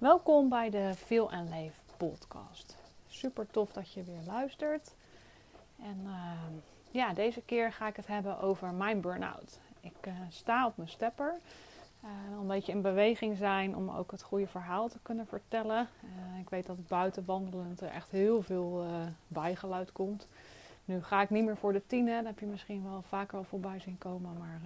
[0.00, 2.76] Welkom bij de Feel en Leef podcast.
[3.08, 4.94] Super tof dat je weer luistert.
[5.82, 6.32] En uh,
[6.90, 9.60] ja, deze keer ga ik het hebben over mijn burn-out.
[9.80, 11.34] Ik uh, sta op mijn stepper.
[12.04, 12.10] Uh,
[12.40, 15.88] een beetje in beweging zijn om ook het goede verhaal te kunnen vertellen.
[16.40, 18.86] ik weet dat buiten wandelend er echt heel veel
[19.26, 20.26] bijgeluid komt.
[20.84, 22.16] Nu ga ik niet meer voor de tien, hè.
[22.16, 24.38] dat heb je misschien wel vaker al voorbij zien komen.
[24.38, 24.60] Maar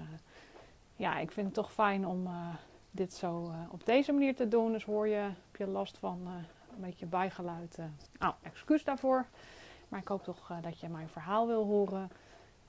[0.96, 2.28] ja, ik vind het toch fijn om
[2.94, 4.72] dit zo uh, op deze manier te doen.
[4.72, 6.32] Dus hoor je, heb je last van uh,
[6.74, 7.76] een beetje bijgeluid.
[7.80, 7.84] Uh,
[8.18, 9.26] nou, excuus daarvoor.
[9.88, 12.10] Maar ik hoop toch dat je mijn verhaal wil horen.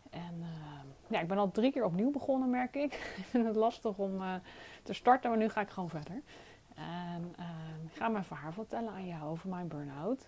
[0.10, 0.46] En
[1.08, 2.94] ja, ik ben al drie keer opnieuw begonnen, merk ik.
[3.18, 4.22] ik vind het lastig om
[4.84, 6.22] te starten, maar nu ga ik gewoon verder.
[6.76, 7.36] En
[7.86, 10.28] ik ga mijn verhaal vertellen aan jou over mijn burn-out.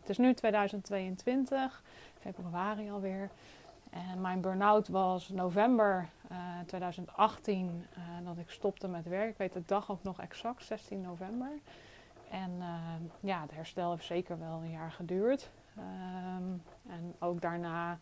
[0.00, 1.82] het is nu 2022,
[2.20, 3.30] februari alweer.
[3.94, 6.08] En mijn burn-out was november
[6.66, 9.30] 2018 uh, eh, dat ik stopte met werk.
[9.30, 11.50] Ik weet de dag ook nog exact, 16 november.
[12.30, 12.66] En uh,
[13.20, 15.50] ja, het herstel heeft zeker wel een jaar geduurd.
[15.78, 17.98] Um, en ook daarna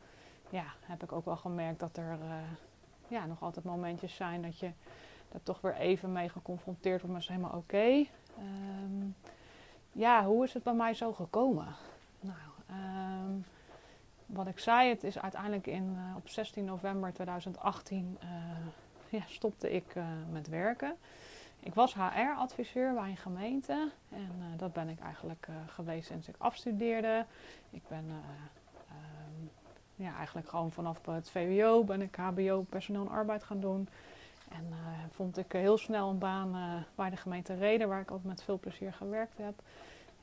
[0.51, 2.19] ja, heb ik ook wel gemerkt dat er
[3.09, 4.71] ja, nog altijd momentjes zijn dat je
[5.33, 7.13] er toch weer even mee geconfronteerd wordt.
[7.13, 8.07] Maar is helemaal oké.
[8.39, 9.17] Um,
[9.93, 11.67] ja, hoe is het bij mij zo gekomen?
[12.21, 12.39] Nou,
[12.71, 13.45] um,
[14.33, 18.29] wat ik zei, het is uiteindelijk in, uh, op 16 november 2018 uh,
[19.19, 20.97] ja, stopte ik uh, met werken.
[21.61, 27.27] Ik was HR-adviseur bij een gemeente en dat ben ik eigenlijk geweest sinds ik afstudeerde.
[27.71, 29.51] Ik ben um,
[29.95, 33.89] ja, eigenlijk gewoon vanaf het VWO ben ik HBO personeel en arbeid gaan doen.
[34.49, 34.67] En
[35.11, 38.59] vond ik heel snel een baan bij de gemeente Reden, waar ik altijd met veel
[38.59, 39.63] plezier gewerkt heb.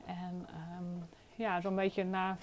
[0.05, 0.47] En
[0.79, 2.37] um, ja, zo'n beetje na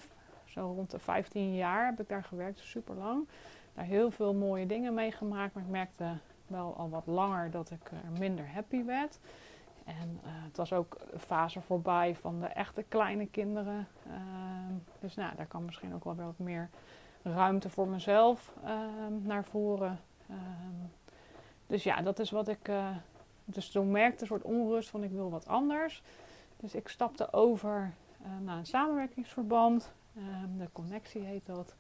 [0.61, 3.29] rond de 15 jaar heb ik daar gewerkt, super lang.
[3.75, 7.91] Daar heel veel mooie dingen meegemaakt, maar ik merkte wel al wat langer dat ik
[7.91, 9.19] er minder happy werd.
[9.85, 13.89] En uh, het was ook een fase voorbij van de echte kleine kinderen.
[14.07, 14.15] Uh,
[15.01, 16.71] dus nou, daar kan misschien ook wel wat meer
[17.23, 18.71] ruimte voor mezelf uh,
[19.23, 20.01] naar voren.
[20.29, 20.89] Ehm,
[21.67, 22.69] dus ja, dat is wat ik.
[22.69, 22.89] Uh,
[23.45, 26.03] dus toen merkte een soort onrust van ik wil wat anders.
[26.57, 27.93] Dus ik stapte over
[28.41, 29.93] naar een samenwerkingsverband.
[30.17, 31.75] Um, de connectie heet dat.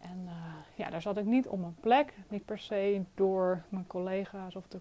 [0.00, 0.32] En uh,
[0.74, 2.14] ja, daar zat ik niet op mijn plek.
[2.28, 4.80] Niet per se door mijn collega's, of de,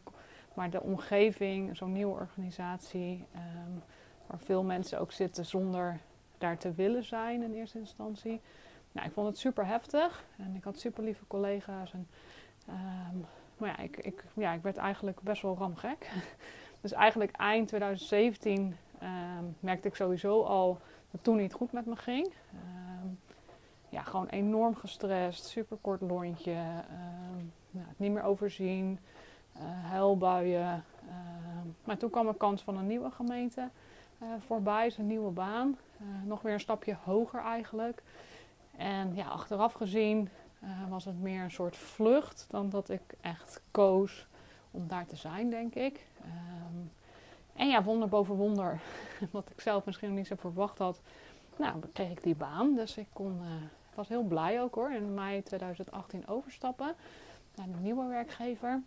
[0.54, 3.26] maar de omgeving, zo'n nieuwe organisatie.
[3.36, 3.84] Um,
[4.28, 6.00] waar veel mensen ook zitten zonder
[6.38, 8.42] daar te willen zijn in eerste instantie.
[8.92, 11.94] Nou, ik vond het super heftig en ik had super lieve collega's.
[11.94, 12.08] En,
[12.70, 13.26] um,
[13.58, 16.12] maar ja ik, ik, ja, ik werd eigenlijk best wel ramgek.
[16.82, 18.76] dus eigenlijk eind 2017
[19.60, 20.80] merkte ik sowieso al
[21.22, 22.26] toen niet goed met me ging.
[22.26, 23.08] Ehm,
[23.90, 26.58] ja, gewoon enorm gestrest, super kort lontje, uh,
[27.72, 29.00] nou, het niet meer overzien,
[29.58, 30.84] uh, huilbuien.
[31.08, 33.70] Ehm, maar toen kwam een kans van een nieuwe gemeente
[34.22, 35.78] uh, voorbij, een nieuwe baan.
[35.98, 38.04] Eh, nog weer een stapje hoger eigenlijk.
[38.78, 40.30] En ja, achteraf gezien
[40.90, 44.28] was het meer een soort vlucht dan dat ik echt koos
[44.72, 46.06] om daar te zijn, denk ik.
[47.54, 48.80] En ja, wonder boven wonder,
[49.32, 51.02] wat ik zelf misschien nog niet zo verwacht had.
[51.56, 52.76] Nou, kreeg ik die baan.
[52.76, 53.48] Dus ik kon, uh,
[53.94, 54.92] was heel blij ook hoor.
[54.92, 56.96] In mei 2018 overstappen
[57.56, 58.82] naar een nieuwe werkgever.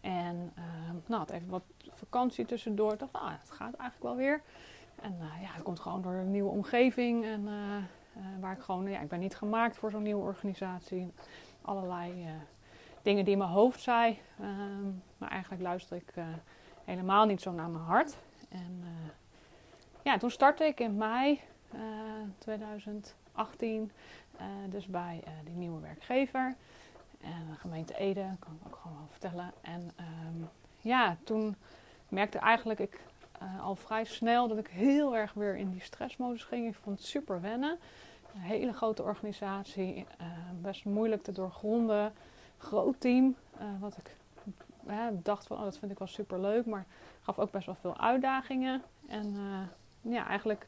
[0.00, 0.64] En uh,
[1.06, 2.92] nou, had even wat vakantie tussendoor.
[2.92, 4.42] Ik dacht, ah, het gaat eigenlijk wel weer.
[5.02, 7.24] En uh, ja, het komt gewoon door een nieuwe omgeving.
[7.24, 7.48] En
[8.40, 11.12] waar ik gewoon, ja, ik ben niet gemaakt voor zo'n nieuwe organisatie.
[11.62, 12.28] Allerlei
[13.02, 14.18] dingen die in mijn hoofd zei.
[14.40, 14.86] Ehm,
[15.18, 16.12] maar eigenlijk luister ik
[16.86, 18.16] helemaal niet zo naar mijn hart.
[18.48, 19.10] En uh,
[20.02, 21.40] ja, toen startte ik in mei
[21.74, 21.80] uh,
[22.38, 23.92] 2018
[24.34, 26.54] uh, dus bij die nieuwe werkgever.
[27.20, 29.52] En de gemeente Ede, kan ik ook gewoon wel vertellen.
[29.60, 30.48] En um,
[30.80, 31.56] ja, toen
[32.08, 33.00] merkte eigenlijk ik
[33.62, 36.68] al vrij snel dat ik heel erg weer in die stressmodus ging.
[36.68, 37.78] Ik vond het super wennen.
[38.34, 40.06] Een hele grote organisatie,
[40.60, 42.12] best moeilijk te doorgronden.
[42.58, 43.36] Groot team,
[43.80, 44.16] wat ik
[44.86, 46.86] hè, dacht van, oh, dat vind ik wel super leuk, maar
[47.22, 48.82] gaf ook best wel veel uitdagingen.
[49.08, 50.66] En uh, ja, eigenlijk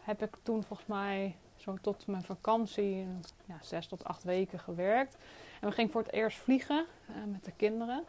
[0.00, 3.06] heb ik toen volgens mij zo tot mijn vakantie
[3.44, 5.16] ja, zes tot acht weken gewerkt.
[5.60, 8.04] En we gingen voor het eerst vliegen uh, met de kinderen.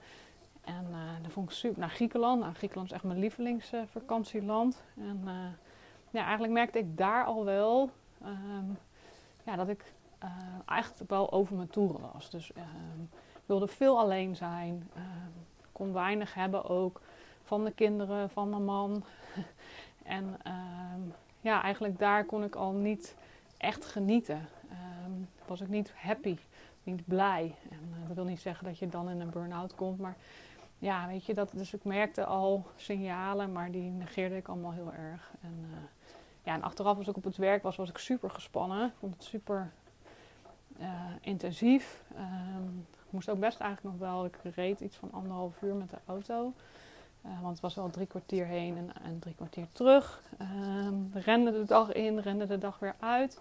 [0.62, 1.80] En uh, dat vond ik super.
[1.80, 2.42] Naar Griekenland.
[2.42, 4.84] Nou, Griekenland is echt mijn lievelingsvakantieland.
[4.98, 5.24] en
[6.10, 7.90] ja, eigenlijk merkte ik daar al wel
[8.26, 8.78] um,
[9.44, 9.94] ja, dat ik
[10.66, 12.30] eigenlijk wel over mijn toeren was.
[12.30, 13.10] Dus um,
[13.46, 14.90] wilde veel alleen zijn.
[14.98, 15.02] Uh,
[15.72, 17.02] kon weinig hebben ook
[17.44, 19.04] van de kinderen, van mijn man.
[20.04, 21.12] en uh,
[21.42, 23.16] ja, eigenlijk daar kon ik al niet
[23.58, 24.48] echt genieten.
[24.72, 24.78] Uh,
[25.48, 26.38] was ik niet happy,
[26.84, 27.56] niet blij.
[27.70, 30.18] En uh, dat wil niet zeggen dat je dan in een burn-out komt, maar
[30.80, 34.94] ja, weet je, dat, dus ik merkte al signalen, maar die negeerde ik allemaal heel
[34.94, 35.32] erg.
[35.42, 35.78] En, uh,
[36.44, 38.88] ja, en achteraf als ik op het werk was, was ik super gespannen.
[38.88, 39.72] Ik vond het super
[40.80, 40.86] uh,
[41.22, 42.04] intensief.
[42.18, 45.90] Um, ik moest ook best eigenlijk nog wel, ik reed iets van anderhalf uur met
[45.90, 46.54] de auto.
[47.26, 50.22] Uh, want het was wel drie kwartier heen en, en drie kwartier terug.
[50.42, 53.40] Um, rende de dag in, rende de dag weer uit.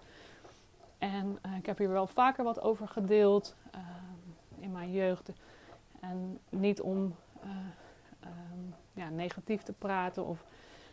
[0.99, 3.55] En ik heb hier wel vaker wat over gedeeld
[4.59, 5.31] in mijn jeugd.
[6.01, 7.15] En niet om
[8.93, 10.45] ja, negatief te praten of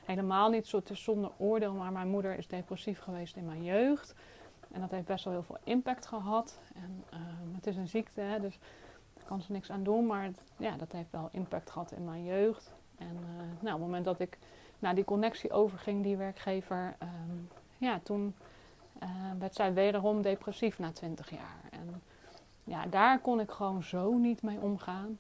[0.06, 1.74] helemaal niet zo zonder oordeel.
[1.74, 4.16] Maar mijn moeder is depressief geweest in mijn jeugd.
[4.74, 6.60] En dat heeft best wel heel veel impact gehad.
[6.76, 8.60] En um, het is een ziekte, hè, dus
[9.14, 10.06] daar kan ze niks aan doen.
[10.06, 12.72] Maar ja, dat heeft wel impact gehad in mijn jeugd.
[12.98, 14.38] En uh, nou, op het moment dat ik
[14.80, 18.36] naar die connectie overging, die werkgever, um, ja, toen
[19.04, 19.10] uh,
[19.40, 21.60] werd zij wederom depressief na 20 jaar.
[21.72, 22.02] En
[22.64, 25.20] ja, daar kon ik gewoon zo niet mee omgaan.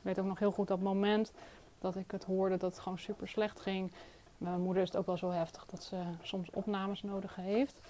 [0.00, 1.32] Ik weet ook nog heel goed dat moment
[1.78, 3.92] dat ik het hoorde dat het gewoon super slecht ging.
[4.38, 7.80] Mijn moeder is het ook wel zo heftig dat ze soms opnames nodig heeft.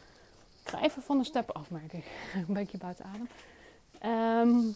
[0.62, 2.04] Ik ga even van de step af, merk ik.
[2.48, 3.28] Een beetje buiten adem.
[4.02, 4.74] Um,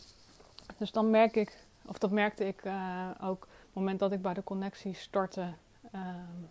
[0.77, 4.23] dus dan merk ik, of dat merkte ik uh, ook op het moment dat ik
[4.23, 5.53] bij de connectie startte.
[5.95, 6.51] Um,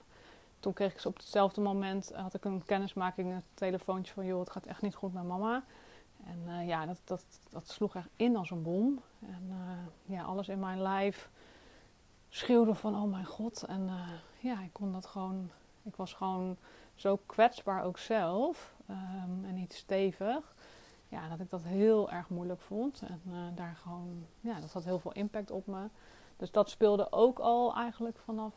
[0.59, 4.49] toen kreeg ik op hetzelfde moment, had ik een kennismaking, een telefoontje van joh, het
[4.49, 5.63] gaat echt niet goed met mama.
[6.25, 9.01] En uh, ja, dat, dat, dat sloeg echt in als een bom.
[9.19, 9.51] En
[10.05, 11.29] ja, alles in mijn lijf
[12.29, 13.63] schreeuwde van oh mijn god.
[13.63, 13.89] En
[14.39, 15.49] ja, ik kon dat gewoon,
[15.83, 16.57] ik was gewoon
[16.95, 18.72] zo kwetsbaar ook zelf.
[18.89, 20.55] Um, en niet stevig.
[21.07, 23.01] Ja, dat ik dat heel erg moeilijk vond.
[23.01, 23.21] En
[23.55, 25.87] daar gewoon, ja, dat had heel veel impact op me.
[26.37, 28.53] Dus dat speelde ook al eigenlijk vanaf,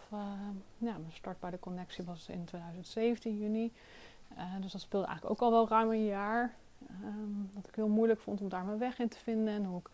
[0.79, 3.73] ja, mijn start bij de connectie was in 2017 juni.
[4.61, 6.55] dus dat speelde eigenlijk ook al wel ruim een jaar.
[7.05, 9.55] Um, dat ik heel moeilijk vond om daar mijn weg in te vinden.
[9.55, 9.89] En hoe ik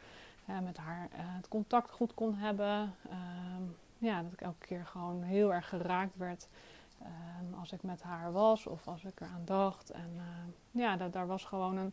[0.63, 2.95] met haar het contact goed kon hebben.
[3.11, 6.49] Um, ja, dat ik elke keer gewoon heel erg geraakt werd
[7.07, 9.91] um, als ik met haar was of als ik eraan dacht.
[9.91, 10.23] En uh,
[10.71, 11.93] ja, dat, daar was gewoon een...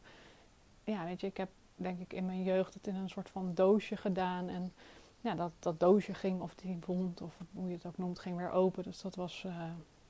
[0.83, 3.53] Ja, weet je, ik heb denk ik in mijn jeugd het in een soort van
[3.53, 4.50] doosje gedaan.
[4.50, 4.73] En
[5.21, 8.38] ja, dat, dat doosje ging, of die wond, of hoe je het ook noemt, ging
[8.38, 8.83] weer open.
[8.83, 9.45] Dus dat was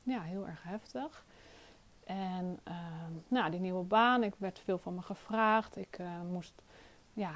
[0.03, 1.25] ja, heel erg heftig.
[2.03, 2.75] En uh,
[3.27, 5.77] nou, die nieuwe baan, ik werd veel van me gevraagd.
[5.77, 6.61] Ik uh, moest,
[7.13, 7.31] ja,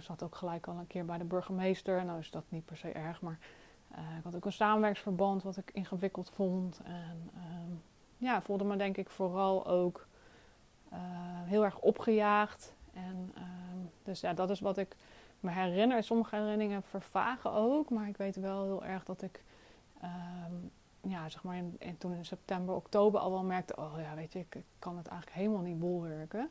[0.00, 2.04] zat ook gelijk al een keer bij de burgemeester.
[2.04, 3.38] Nou is dat niet per se erg, maar
[3.94, 6.80] eh, ik had ook een samenwerksverband wat ik ingewikkeld vond.
[6.84, 7.72] En ehm,
[8.16, 10.06] ja, voelde me denk ik vooral ook
[11.44, 12.74] heel erg opgejaagd.
[12.92, 14.96] En ehm, dus ja, dat is wat ik
[15.40, 16.02] me herinner.
[16.02, 19.42] Sommige herinneringen vervagen ook, maar ik weet wel heel erg dat ik
[21.02, 24.32] ja, zeg maar in, in, toen in september, oktober al wel merkte, oh ja, weet
[24.32, 26.50] je, ik, kan het eigenlijk helemaal niet bolwerken.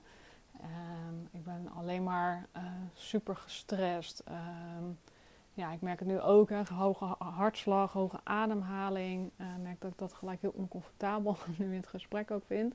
[1.31, 2.63] Ik ben alleen maar uh,
[2.93, 4.23] super gestrest.
[5.53, 9.31] Ja, ik merk het nu ook, hoge hartslag, hoge ademhaling.
[9.37, 12.73] Uh, merk dat ik dat gelijk heel oncomfortabel nu in het gesprek ook vind.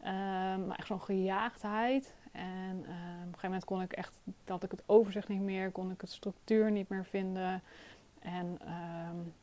[0.00, 2.14] Um, maar echt zo'n gejaagdheid.
[2.32, 5.90] En op een gegeven moment kon ik echt, dat ik het overzicht niet meer, kon
[5.90, 7.62] ik het structuur niet meer vinden.
[8.18, 8.58] En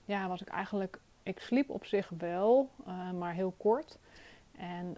[0.06, 3.98] ja, was ik eigenlijk ik sliep op zich wel, uh, maar heel kort.
[4.58, 4.98] En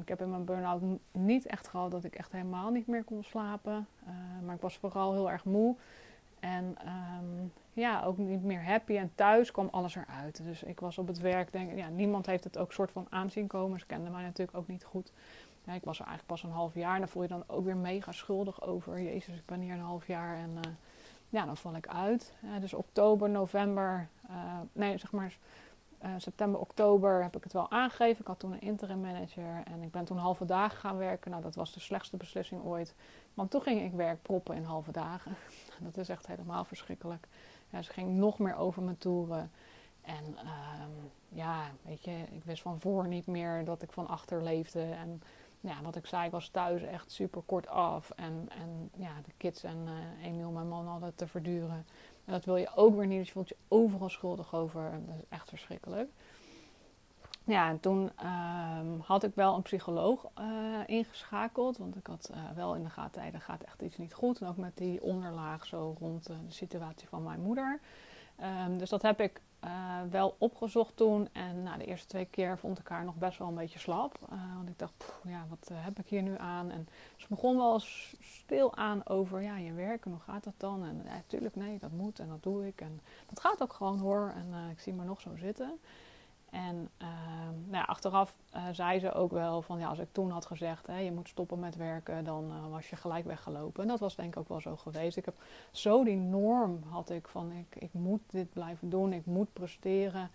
[0.00, 0.82] ik heb in mijn burn-out
[1.12, 3.86] niet echt gehad dat ik echt helemaal niet meer kon slapen.
[4.02, 4.08] Uh,
[4.46, 5.76] maar ik was vooral heel erg moe.
[6.46, 6.76] En
[7.18, 8.96] um, ja, ook niet meer happy.
[8.96, 10.42] En thuis kwam alles eruit.
[10.44, 13.46] Dus ik was op het werk, denk ja, niemand heeft het ook soort van aanzien
[13.46, 13.80] komen.
[13.80, 15.12] Ze kenden mij natuurlijk ook niet goed.
[15.64, 16.94] Ja, ik was er eigenlijk pas een half jaar.
[16.94, 19.00] En daar voel je dan ook weer mega schuldig over.
[19.00, 20.58] Jezus, ik ben hier een half jaar en
[21.28, 22.34] ja, dan val ik uit.
[22.60, 24.08] dus oktober, november,
[24.72, 25.36] nee, zeg maar
[26.04, 28.20] uh, september, oktober heb ik het wel aangegeven.
[28.20, 31.30] Ik had toen een interim manager en ik ben toen halve dagen gaan werken.
[31.30, 32.94] Nou, dat was de slechtste beslissing ooit.
[33.34, 35.36] Want toen ging ik werk proppen in halve dagen.
[35.86, 37.28] dat is echt helemaal verschrikkelijk.
[37.70, 39.50] Ja, ze ging nog meer over mijn toeren.
[40.02, 44.42] En um, ja, weet je, ik wist van voor niet meer dat ik van achter
[44.42, 44.82] leefde.
[44.82, 45.22] En
[45.60, 48.10] ja, wat ik zei, ik was thuis echt super kort af.
[48.10, 51.86] En, en ja, de kids en uh, Emiel, mijn man, hadden te verduren.
[52.26, 54.90] En dat wil je ook weer niet, dus je voelt je overal schuldig over.
[54.92, 56.10] En dat is echt verschrikkelijk.
[57.44, 58.10] Ja, en toen
[58.78, 61.78] um, had ik wel een psycholoog uh, ingeschakeld.
[61.78, 64.40] Want ik had uh, wel in de gaten, er gaat echt iets niet goed.
[64.40, 67.80] En ook met die onderlaag zo rond uh, de situatie van mijn moeder.
[68.66, 71.28] Um, dus dat heb ik uh, wel opgezocht toen.
[71.32, 74.18] En nou, de eerste twee keer vond ik haar nog best wel een beetje slap.
[74.32, 76.70] Uh, want ik dacht, ja, wat uh, heb ik hier nu aan?
[76.70, 77.80] En ze begon wel
[78.20, 80.84] stil aan over, ja, je werk en hoe gaat dat dan?
[80.84, 82.80] En ja, tuurlijk, nee, dat moet en dat doe ik.
[82.80, 84.32] En dat gaat ook gewoon hoor.
[84.34, 85.78] En ik zie me nog zo zitten.
[86.56, 90.46] En ehm, nou achteraf uh, zei ze ook wel van ja, als ik toen had
[90.46, 93.82] gezegd hè, je moet stoppen met werken, dan uh, was je gelijk weggelopen.
[93.82, 95.16] En dat was denk ik ook wel zo geweest.
[95.16, 95.34] Ik heb
[95.72, 100.30] zo die norm had ik van ik, ik moet dit blijven doen, ik moet presteren.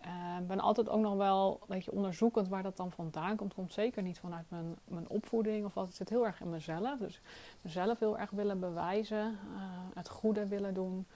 [0.00, 3.54] Ik uh, ben altijd ook nog wel een beetje onderzoekend waar dat dan vandaan komt.
[3.54, 5.86] Komt zeker niet vanuit mijn, mijn opvoeding of wat.
[5.86, 6.98] Het zit heel erg in mezelf.
[6.98, 7.20] Dus
[7.62, 9.60] mezelf heel erg willen bewijzen, uh,
[9.94, 11.06] het goede willen doen.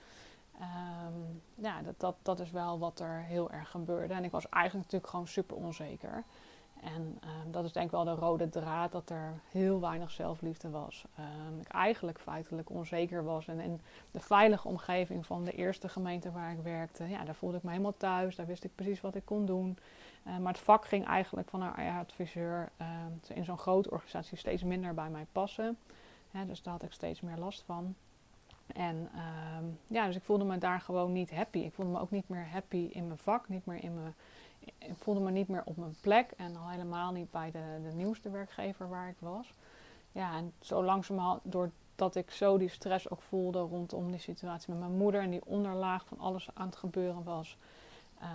[0.61, 4.13] Um, ja, dat, dat, dat is wel wat er heel erg gebeurde.
[4.13, 6.23] En ik was eigenlijk natuurlijk gewoon super onzeker.
[6.81, 10.69] En um, dat is denk ik wel de rode draad, dat er heel weinig zelfliefde
[10.69, 11.05] was.
[11.19, 13.47] Um, ik eigenlijk feitelijk onzeker was.
[13.47, 13.81] En in
[14.11, 17.69] de veilige omgeving van de eerste gemeente waar ik werkte, ja, daar voelde ik me
[17.69, 18.35] helemaal thuis.
[18.35, 19.77] Daar wist ik precies wat ik kon doen.
[20.23, 22.71] Maar het vak ging eigenlijk van een adviseur
[23.33, 25.77] in zo'n grote organisatie steeds minder bij mij passen.
[26.47, 27.95] dus daar had ik steeds meer last van.
[28.67, 29.09] En
[29.57, 31.59] um, ja, dus ik voelde me daar gewoon niet happy.
[31.59, 34.15] Ik voelde me ook niet meer happy in mijn vak, niet meer in mijn,
[34.77, 37.95] ik voelde me niet meer op mijn plek en al helemaal niet bij de, de
[37.95, 39.53] nieuwste werkgever waar ik was.
[40.11, 44.79] Ja, en zo langzamerhand, doordat ik zo die stress ook voelde rondom die situatie met
[44.79, 47.57] mijn moeder en die onderlaag van alles aan het gebeuren was,
[48.21, 48.27] uh,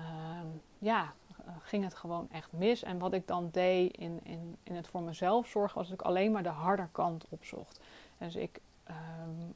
[0.79, 1.13] ja,
[1.61, 2.83] ging het gewoon echt mis.
[2.83, 6.07] En wat ik dan deed in, in, in het voor mezelf zorgen, was dat ik
[6.07, 7.81] alleen maar de harde kant opzocht.
[8.19, 9.55] Dus ik um,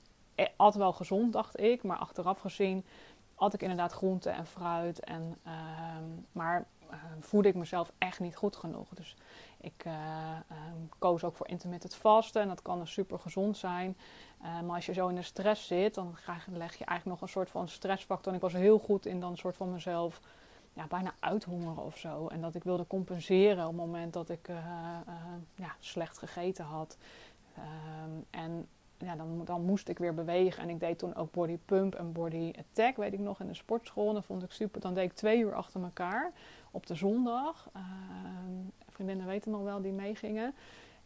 [0.56, 1.82] at wel gezond, dacht ik.
[1.82, 2.84] Maar achteraf gezien
[3.34, 5.00] at ik inderdaad groente en fruit.
[5.00, 5.52] En, uh,
[6.32, 6.66] maar
[7.32, 8.88] uh, ik mezelf echt niet goed genoeg.
[8.94, 9.16] Dus
[9.60, 9.92] ik uh,
[10.98, 12.42] koos ook voor intermittent vasten.
[12.42, 13.96] En dat kan dus super gezond zijn.
[14.40, 16.16] Eh, maar als je zo in de stress zit, dan
[16.52, 18.28] leg je eigenlijk nog een soort van stressfactor.
[18.28, 20.20] En ik was heel goed in dan een soort van mezelf
[20.72, 22.26] ja, bijna uithongeren of zo.
[22.26, 24.48] En dat ik wilde compenseren op het moment dat ik
[25.54, 26.96] ja, slecht gegeten had.
[27.54, 28.68] Ehm, en
[29.04, 30.62] ja, dan, dan moest ik weer bewegen.
[30.62, 33.54] En ik deed toen ook body pump en body attack, weet ik nog, in de
[33.54, 34.12] sportschool.
[34.12, 34.80] Dat vond ik super.
[34.80, 36.32] Dan deed ik twee uur achter elkaar
[36.70, 37.70] op de zondag.
[37.76, 37.82] Uh,
[38.88, 40.54] vriendinnen weten nog wel die meegingen.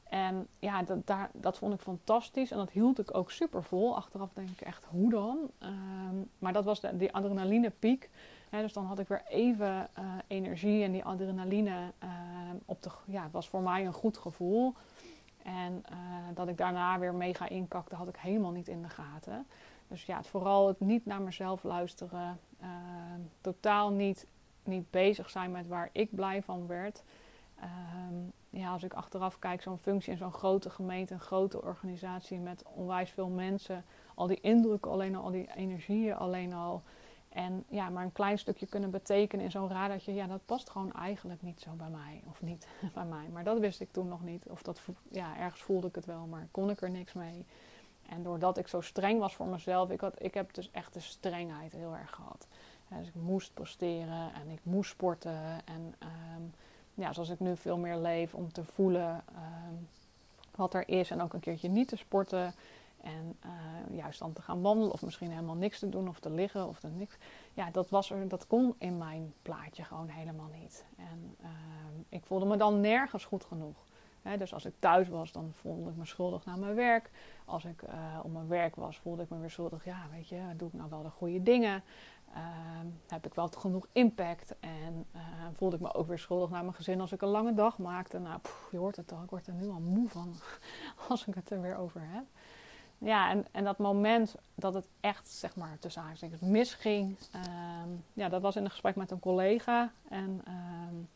[0.08, 2.50] En ja, dat, daar, dat vond ik fantastisch.
[2.50, 3.96] En dat hield ik ook super vol.
[3.96, 5.38] Achteraf denk ik echt, hoe dan?
[5.62, 5.68] Uh,
[6.38, 8.10] maar dat was de, die adrenaline piek.
[8.50, 13.28] dus dan had ik weer even uh, energie en die adrenaline ehm, op de, ja,
[13.32, 14.74] was voor mij een goed gevoel.
[15.46, 15.96] En uh,
[16.34, 19.46] dat ik daarna weer mega inkakte, had ik helemaal niet in de gaten.
[19.88, 22.38] Dus ja, het, vooral het niet naar mezelf luisteren.
[22.62, 22.68] Uh,
[23.40, 24.26] totaal niet,
[24.64, 27.02] niet bezig zijn met waar ik blij van werd.
[27.58, 27.64] Uh,
[28.50, 32.62] ja, als ik achteraf kijk, zo'n functie in zo'n grote gemeente, een grote organisatie met
[32.64, 33.84] onwijs veel mensen.
[34.14, 36.82] Al die indrukken alleen al, al die energieën alleen al.
[37.36, 40.92] En ja, maar een klein stukje kunnen betekenen in zo'n radertje, ja, dat past gewoon
[40.92, 42.22] eigenlijk niet zo bij mij.
[42.28, 43.28] Of niet bij mij.
[43.32, 44.46] Maar dat wist ik toen nog niet.
[44.48, 47.46] Of dat, ja, ergens voelde ik het wel, maar kon ik er niks mee.
[48.08, 51.00] En doordat ik zo streng was voor mezelf, ik, had, ik heb dus echt de
[51.00, 52.46] strengheid heel erg gehad.
[52.88, 55.60] dus ik moest presteren en ik moest sporten.
[55.64, 55.94] En
[56.34, 56.52] um,
[56.94, 59.88] ja, zoals ik nu veel meer leef om te voelen um,
[60.54, 62.54] wat er is en ook een keertje niet te sporten.
[63.02, 66.30] En uh, juist dan te gaan wandelen of misschien helemaal niks te doen of te
[66.30, 67.16] liggen of te niks.
[67.54, 70.84] Ja, dat, was er, dat kon in mijn plaatje gewoon helemaal niet.
[70.96, 71.48] En uh,
[72.08, 73.84] ik voelde me dan nergens goed genoeg.
[74.38, 77.10] Dus als ik thuis was, dan voelde ik me schuldig naar mijn werk.
[77.44, 79.84] Als ik uh, op mijn werk was, voelde ik me weer schuldig.
[79.84, 81.82] Ja, weet je, doe ik nou wel de goede dingen?
[83.08, 84.54] heb ik wel genoeg impact?
[84.60, 85.06] En
[85.52, 88.18] voelde ik me ook weer schuldig naar mijn gezin als ik een lange dag maakte.
[88.18, 90.34] Nou, je hoort het al, ik word er nu al moe van
[91.08, 92.24] als ik het er weer over heb
[92.98, 98.28] ja, en, en dat moment dat het echt, zeg maar, tussen aanstekens misging, um, ja,
[98.28, 99.90] dat was in een gesprek met een collega.
[100.08, 101.08] En um,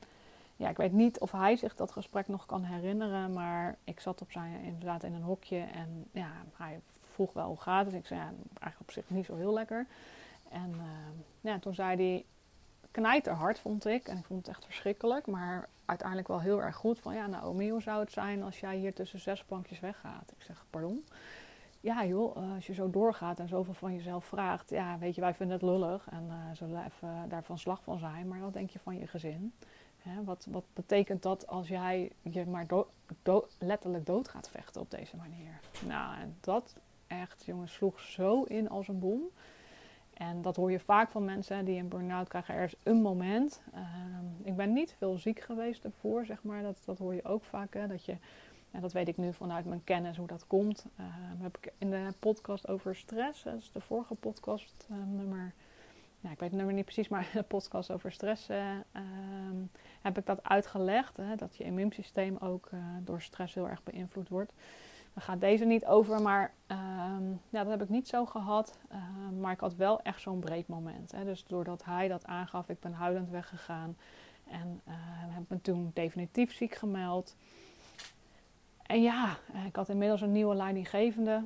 [0.56, 4.20] ja, ik weet niet of hij zich dat gesprek nog kan herinneren, maar ik zat
[4.20, 6.80] op zijn, inderdaad in een hokje en ja, hij
[7.12, 7.94] vroeg wel hoe gaat het.
[7.94, 9.86] Ik zei, eigenlijk op zich niet zo heel lekker.
[10.48, 10.82] En uh,
[11.40, 12.24] ja, toen zei hij,
[12.90, 16.98] knijterhard vond ik, en ik vond het echt verschrikkelijk, maar uiteindelijk wel heel erg goed.
[16.98, 20.32] Van ja, Naomi, hoe zou het zijn als jij hier tussen zes bankjes weggaat?
[20.38, 21.04] Ik zeg, pardon?
[21.80, 25.20] Ja joh, eh, als je zo doorgaat en zoveel van jezelf vraagt, ja, weet je,
[25.20, 26.92] wij vinden het lullig en uh, zullen
[27.28, 29.52] daar van slag van zijn, maar wat denk je van je gezin?
[29.98, 32.66] Hè, wat, wat betekent dat als jij je maar
[33.58, 35.60] letterlijk dood gaat vechten op deze manier?
[35.86, 39.22] Nou, en dat echt, jongens, sloeg zo in als een bom.
[40.14, 42.54] En dat hoor je vaak van mensen die een burn-out krijgen.
[42.54, 43.62] Er een moment.
[43.74, 43.80] Uh,
[44.42, 46.62] ik ben niet veel ziek geweest ervoor, zeg maar.
[46.62, 47.74] Dat, dat hoor je ook vaak.
[47.74, 48.16] Hè, dat je
[48.70, 50.86] en dat weet ik nu vanuit mijn kennis hoe dat komt.
[51.00, 51.06] Uh,
[51.42, 55.52] heb ik in de podcast over stress, dat is de vorige podcast uh, nummer,
[56.20, 58.58] ik weet het nummer niet precies, maar de podcast over stress uh,
[60.00, 61.16] heb ik dat uitgelegd.
[61.16, 62.70] Hè, dat je immuunsysteem ook
[63.04, 64.52] door stress heel erg beïnvloed wordt.
[65.14, 68.78] Daar gaat deze niet over, maar ehm, ja, dat heb ik niet zo gehad.
[68.88, 71.12] Ehm, maar ik had wel echt zo'n breekmoment.
[71.12, 71.24] Hè.
[71.24, 73.96] Dus doordat hij dat aangaf, ik ben huilend weggegaan.
[74.50, 74.80] En
[75.40, 77.36] heb me toen definitief ziek gemeld.
[78.90, 81.44] En ja, ik had inmiddels een nieuwe leidinggevende.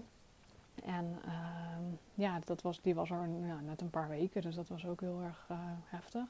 [0.85, 1.83] En ehm,
[2.15, 3.29] ja, dat was, die was er
[3.63, 6.25] net een paar weken, dus dat was ook heel erg uh, heftig.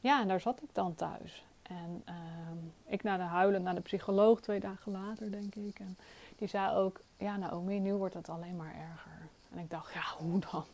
[0.00, 1.44] Ja, en daar zat ik dan thuis.
[1.62, 5.78] En ehm, ik naar de huilen, naar de psycholoog twee dagen later, denk ik.
[5.78, 5.96] En
[6.36, 9.28] die zei ook, ja Naomi, nu wordt het alleen maar erger.
[9.50, 10.64] En ik dacht, ja, hoe dan?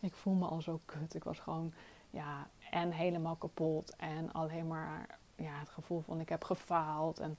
[0.00, 1.14] Ik voel me al zo kut.
[1.14, 1.72] Ik was gewoon,
[2.10, 3.96] ja, en helemaal kapot.
[3.96, 7.18] En alleen maar, ja, het gevoel van ik heb gefaald.
[7.18, 7.38] En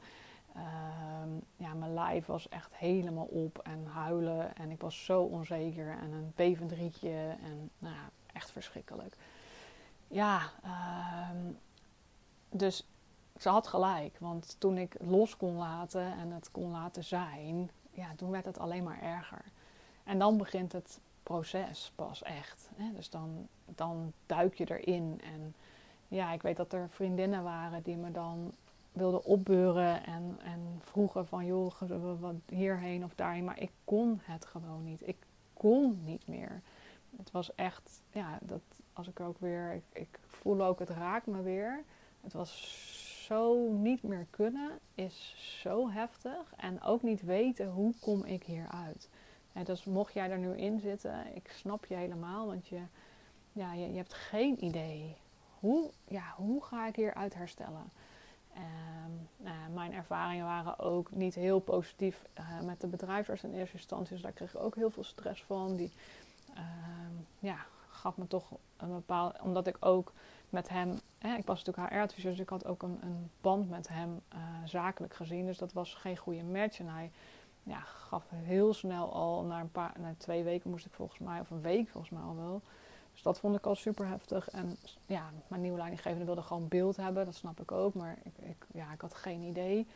[0.56, 4.56] Ehm, ja, mijn lijf was echt helemaal op en huilen.
[4.56, 7.36] En ik was zo onzeker en een bevend rietje.
[7.44, 9.15] En nou ja, echt verschrikkelijk.
[10.08, 11.29] Ja, uh,
[12.50, 12.88] dus
[13.38, 14.18] ze had gelijk.
[14.20, 18.60] Want toen ik los kon laten en het kon laten zijn, ja, toen werd het
[18.60, 19.44] alleen maar erger.
[20.03, 22.70] En dan begint het proces pas echt.
[22.75, 22.94] Hè?
[22.96, 25.22] Dus dan, dan duik je erin.
[25.24, 25.56] En
[26.08, 28.53] ja, ik weet dat er vriendinnen waren die me dan
[29.00, 31.82] wilde opbeuren en, en vroegen van joh,
[32.20, 33.44] wat hierheen of daarheen.
[33.44, 35.08] Maar ik kon het gewoon niet.
[35.08, 35.18] Ik
[35.53, 36.62] kon niet meer.
[37.18, 38.62] Het was echt, ja, dat
[38.94, 41.84] als ik ook weer, ik, ik voel ook, het raakt me weer.
[42.22, 46.53] Het was zo niet meer kunnen, is zo heftig.
[46.58, 49.10] En ook niet weten hoe kom ik hieruit.
[49.53, 52.82] En dus mocht jij er nu in zitten, ik snap je helemaal, want je,
[53.51, 55.15] ja, je, je hebt geen idee.
[55.60, 57.91] Hoe, ja, hoe ga ik hieruit herstellen?
[58.59, 64.13] Um, mijn ervaringen waren ook niet heel positief uh, met de bedrijfsarts in eerste instantie.
[64.13, 65.75] Dus daar kreeg ik ook heel veel stress van.
[65.75, 65.91] Die
[66.53, 66.63] uh,
[67.39, 67.57] ja,
[67.89, 69.41] gaf me toch een bepaald...
[69.41, 70.13] Omdat ik ook
[70.49, 70.91] met hem...
[71.37, 75.13] Ik was natuurlijk HR-adviseur, dus ik had ook een, een band met hem uh, zakelijk
[75.13, 75.45] gezien.
[75.45, 76.79] Dus dat was geen goede match.
[76.79, 77.11] En hij
[77.63, 81.39] ja, gaf heel snel al, na, een paar, na twee weken moest ik volgens mij...
[81.39, 82.61] Of een week volgens mij al wel
[83.19, 84.49] dus dat vond ik al super heftig.
[84.49, 87.93] En ja, mijn nieuwe leidinggevende wilde gewoon beeld hebben, dat snap ik ook.
[87.93, 89.88] Maar ik, ik ja, ik had geen idee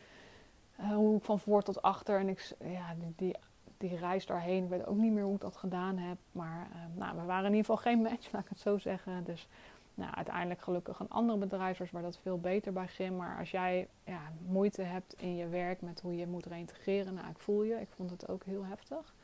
[0.80, 2.18] uh, hoe ik van voor tot achter.
[2.18, 3.34] En ik, ja, die,
[3.78, 6.16] die, reis daarheen, ik weet ook niet meer hoe ik dat gedaan heb.
[6.32, 9.24] Maar uh, nou, we waren in ieder geval geen match, laat ik het zo zeggen.
[9.24, 9.48] Dus
[9.94, 13.16] nou, uiteindelijk gelukkig een andere bedrijfsarts waar dat veel beter bij ging.
[13.16, 17.28] Maar als jij ja, moeite hebt in je werk met hoe je moet reintegreren, nou,
[17.28, 17.80] ik voel je.
[17.80, 19.14] Ik vond het ook heel heftig.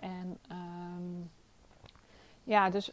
[0.00, 1.30] En um,
[2.44, 2.92] ja, dus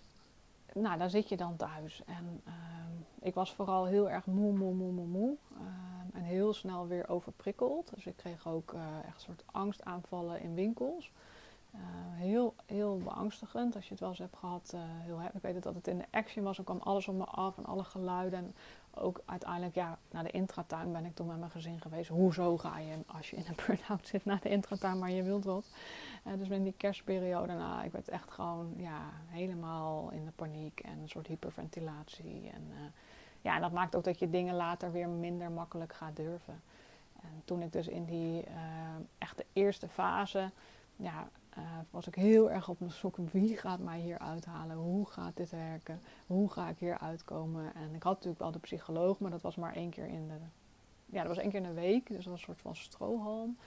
[0.81, 2.03] nou, daar zit je dan thuis.
[2.05, 5.35] En ehm, ik was vooral heel erg moe, moe, moe, moe, moe.
[5.51, 7.91] Ehm, en heel snel weer overprikkeld.
[7.95, 11.11] Dus ik kreeg ook uh, echt een soort angstaanvallen in winkels.
[11.75, 11.81] Uh,
[12.13, 13.75] heel, heel beangstigend.
[13.75, 16.05] Als je het wel eens hebt gehad, uh, heel, ik weet dat het in de
[16.11, 16.57] action was.
[16.57, 18.39] Er kwam alles op me af en alle geluiden.
[18.39, 18.55] En
[18.99, 22.10] ook uiteindelijk, ja, naar de intratuin ben ik toen met mijn gezin geweest.
[22.10, 25.45] Hoezo ga je als je in een burn-out zit naar de intratuin, maar je wilt
[25.45, 25.65] wat?
[26.27, 30.79] Uh, dus in die kerstperiode, nou, ik werd echt gewoon ja, helemaal in de paniek
[30.79, 32.49] en een soort hyperventilatie.
[32.53, 32.77] En uh,
[33.41, 36.62] ja, dat maakt ook dat je dingen later weer minder makkelijk gaat durven.
[37.21, 38.53] En toen ik dus in die uh,
[39.17, 40.51] echt eerste fase,
[40.95, 41.29] ja,
[41.89, 43.17] was ik heel erg op mijn zoek.
[43.31, 44.75] Wie gaat mij hier uithalen?
[44.75, 46.01] Hoe gaat dit werken?
[46.27, 47.75] Hoe ga ik hier uitkomen?
[47.75, 50.37] En ik had natuurlijk wel de psycholoog, maar dat was maar één keer in de,
[51.05, 52.07] ja, dat was één keer in de week.
[52.07, 53.57] Dus dat was een soort van strohalm.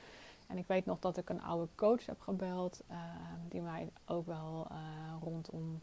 [0.46, 2.96] En ik weet nog dat ik een oude coach heb gebeld, uh,
[3.48, 4.76] die mij ook wel uh,
[5.22, 5.80] rondom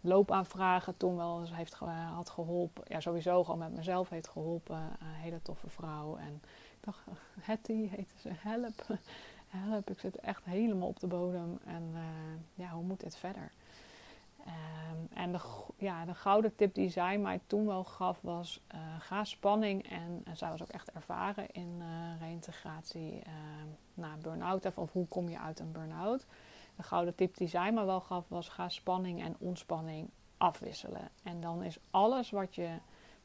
[0.00, 1.74] loopaanvragen toen wel eens heeft,
[2.14, 2.84] had geholpen.
[2.86, 4.76] Ja, sowieso gewoon met mezelf heeft geholpen.
[4.76, 6.16] Een hele toffe vrouw.
[6.16, 7.00] En ik dacht,
[7.40, 8.86] Hetty heette ze, help.
[9.48, 11.58] Help, ik zit echt helemaal op de bodem.
[11.64, 11.94] En
[12.54, 13.52] ja, hoe moet dit verder?
[14.48, 15.40] Um, en de,
[15.76, 19.90] ja, de gouden tip die zij mij toen wel gaf was: uh, ga spanning.
[19.90, 23.32] En, en, zij was ook echt ervaren in uh, reïntegratie uh,
[23.94, 24.76] na burn-out.
[24.76, 26.26] Of hoe kom je uit een burn-out?
[26.76, 31.08] De gouden tip die zij me wel gaf was: ga spanning en ontspanning afwisselen.
[31.22, 32.68] En dan is alles wat je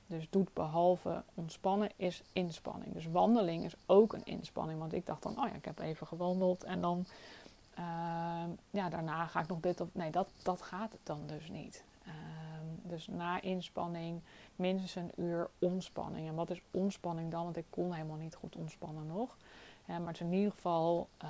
[0.08, 2.94] dus doet behalve ontspannen, is inspanning.
[2.94, 4.80] Dus wandeling is ook een inspanning.
[4.80, 7.06] Want ik dacht dan: oh ja, ik heb even gewandeld en dan
[7.76, 9.88] Ehm, ja, daarna ga ik nog dit of.
[9.92, 11.84] Nee, dat, dat gaat het dan dus niet.
[12.06, 14.22] Ehm, dus na inspanning
[14.56, 16.28] minstens een uur ontspanning.
[16.28, 17.44] En wat is ontspanning dan?
[17.44, 19.38] Want ik kon helemaal niet goed ontspannen nog.
[19.86, 21.30] maar het is in ieder geval uh,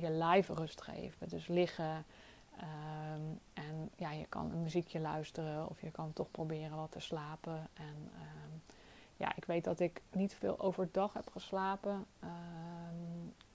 [0.00, 1.28] je lijf rust geven.
[1.28, 2.04] Dus liggen.
[2.56, 7.00] Ehm, en ja, je kan een muziekje luisteren of je kan toch proberen wat te
[7.00, 7.68] slapen.
[7.74, 8.10] En
[9.16, 12.06] ja, ik weet dat ik niet veel overdag heb geslapen.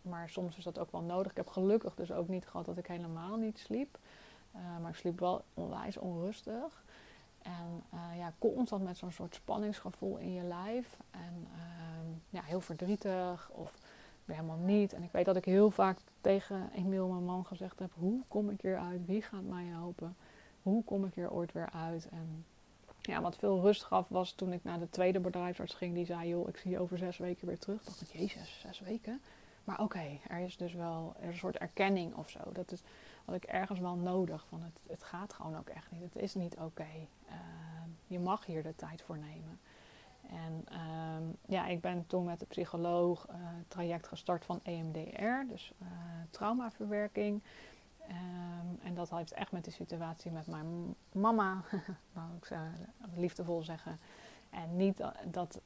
[0.01, 1.31] Maar soms is dat ook wel nodig.
[1.31, 3.97] Ik heb gelukkig dus ook niet gehad dat ik helemaal niet sliep.
[4.81, 6.83] Maar ik sliep wel onwijs onrustig.
[7.41, 10.97] En uh, ja, constant met zo'n soort spanningsgevoel in je lijf.
[11.11, 11.47] En
[12.29, 13.73] ja, heel verdrietig of
[14.29, 14.93] weer helemaal niet.
[14.93, 18.49] En ik weet dat ik heel vaak tegen Emiel, mijn man, gezegd heb: Hoe kom
[18.49, 19.05] ik hier uit?
[19.05, 20.15] Wie gaat mij helpen?
[20.61, 22.07] Hoe kom ik hier ooit weer uit?
[22.11, 22.45] En
[23.01, 25.93] Ja, wat veel rust gaf was toen ik naar de tweede bedrijfsarts ging.
[25.93, 27.83] Die zei, joh, ik zie je over zes weken weer terug.
[27.83, 29.21] dacht ik, jezus, zes weken?
[29.63, 32.39] Maar oké, er is dus wel er is een soort erkenning of zo.
[32.53, 32.81] Dat is
[33.25, 34.45] wat ik ergens wel nodig.
[34.49, 36.01] Van het, het gaat gewoon ook echt niet.
[36.01, 36.87] Het is niet oké.
[37.27, 39.59] Ehm, je mag hier de tijd voor nemen.
[40.29, 43.35] En ehm, ja, ik ben toen met de psycholoog uh,
[43.67, 45.87] traject gestart van EMDR, dus uh,
[46.29, 47.41] traumaverwerking.
[48.09, 51.61] Um, en dat heeft echt met de situatie met mijn mama,
[52.13, 52.51] nou ik
[53.15, 53.99] liefdevol zeggen.
[54.49, 55.61] En niet dat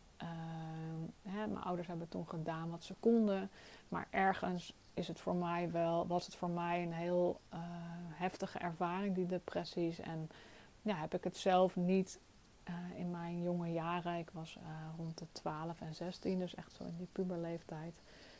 [1.24, 3.50] hè, mijn ouders hebben toen gedaan wat ze konden,
[3.88, 7.60] maar ergens is het voor mij wel, was het voor mij een heel uh,
[8.10, 10.00] heftige ervaring, die depressies.
[10.00, 10.30] En
[10.82, 12.20] ja, heb ik het zelf niet
[12.70, 14.64] uh, in mijn jonge jaren, ik was uh,
[14.98, 17.94] rond de 12 en 16, dus echt zo in die puberleeftijd.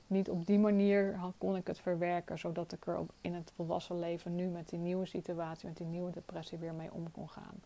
[0.08, 4.36] Niet op die manier kon ik het verwerken, zodat ik er in het volwassen leven
[4.36, 7.62] nu met die nieuwe situatie, met die nieuwe depressie weer mee om kon gaan.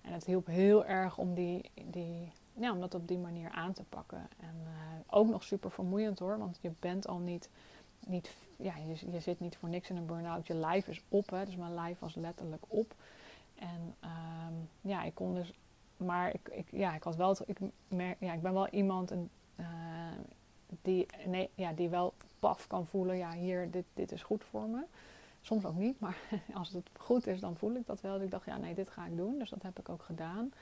[0.00, 3.72] En het hielp heel erg om, die, die, ja, om dat op die manier aan
[3.72, 4.28] te pakken.
[4.40, 4.70] En uh,
[5.06, 7.48] ook nog super vermoeiend hoor, want je bent al niet
[8.06, 10.46] niet, ja, je, je zit niet voor niks in een burn-out.
[10.46, 12.94] Je lijf is op, hè, dus mijn lijf was letterlijk op.
[13.54, 15.52] En um, ja, ik kon dus,
[16.04, 19.30] maar ik, ik, ja, ik had wel, ik, merk, ja, ik ben wel iemand en,
[19.56, 19.66] uh,
[20.82, 24.68] die, nee, ja, die wel paf kan voelen, ja, hier, dit, dit is goed voor
[24.68, 24.82] me.
[25.40, 26.16] Soms ook niet, maar
[26.54, 28.14] als het goed is, dan voel ik dat wel.
[28.14, 29.38] Dus ik dacht, ja, nee, dit ga ik doen.
[29.38, 30.52] Dus dat heb ik ook gedaan.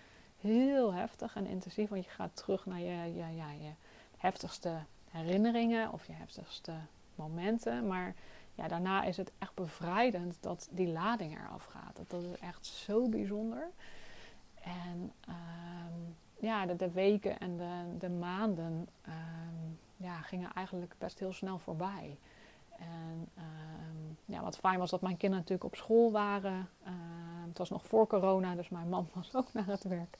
[0.40, 3.70] Heel heftig en intensief, want je gaat terug naar je, je, ja, je
[4.16, 4.78] heftigste
[5.10, 6.72] herinneringen of je heftigste
[7.14, 7.86] momenten.
[7.86, 8.14] Maar
[8.54, 12.00] ja, daarna is het echt bevrijdend dat die lading eraf gaat.
[12.08, 13.70] Dat is echt zo bijzonder.
[14.60, 21.18] En um, ja, de, de, weken en de, de maanden um, ja, gingen eigenlijk best
[21.18, 22.18] heel snel voorbij.
[22.78, 26.68] En um, ja, wat fijn was dat mijn kinderen natuurlijk op school waren.
[27.46, 30.16] het was nog voor corona, dus mijn man was ook naar het werk.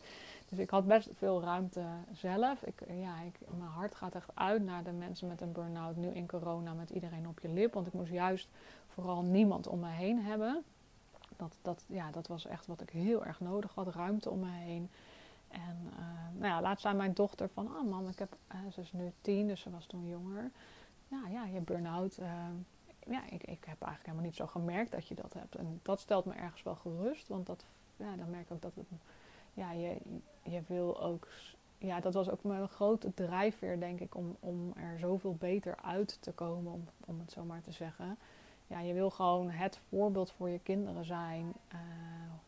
[0.50, 2.62] Dus ik had best veel ruimte zelf.
[2.62, 5.96] Ik, ja, ik, mijn hart gaat echt uit naar de mensen met een burn-out.
[5.96, 7.74] Nu in corona met iedereen op je lip.
[7.74, 8.48] Want ik moest juist
[8.88, 10.64] vooral niemand om me heen hebben.
[11.40, 13.94] Dat, dat, ja, dat was echt wat ik heel erg nodig had.
[13.94, 14.90] Ruimte om me heen.
[15.48, 17.76] En uh, nou ja, laatst zei mijn dochter van...
[17.76, 20.50] Ah mam, ik heb, uh, ze is nu tien, dus ze was toen jonger.
[21.08, 22.18] Ja, ja, je burn-out...
[22.20, 22.26] Uh,
[23.06, 25.54] ja, ik, ik heb eigenlijk helemaal niet zo gemerkt dat je dat hebt.
[25.54, 27.28] En dat stelt me ergens wel gerust.
[27.28, 27.64] Want dat,
[27.96, 28.86] ja, dan merk ik ook dat het
[29.54, 29.96] ja, je,
[30.42, 31.28] je wil ook.
[31.78, 36.18] Ja, dat was ook mijn grote drijfveer, denk ik, om, om er zoveel beter uit
[36.20, 38.18] te komen, om, om het zo maar te zeggen.
[38.70, 41.52] Ja, je wil gewoon het voorbeeld voor je kinderen zijn.
[41.72, 41.78] Uh,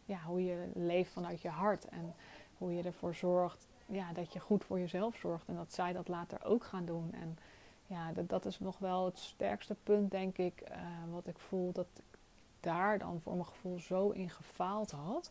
[0.05, 2.15] ja, hoe je leeft vanuit je hart en
[2.59, 6.09] hoe je ervoor zorgt ja, dat je goed voor jezelf zorgt en dat zij dat
[6.09, 7.13] later ook gaan doen.
[7.13, 7.39] En
[7.87, 10.77] ja, dat, dat is nog wel het sterkste punt, denk ik, uh,
[11.13, 12.19] wat ik voel dat ik
[12.61, 15.31] daar dan voor mijn gevoel zo in gefaald had